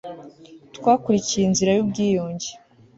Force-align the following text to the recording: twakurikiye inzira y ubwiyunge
twakurikiye 0.75 1.43
inzira 1.45 1.71
y 1.73 1.81
ubwiyunge 1.83 2.49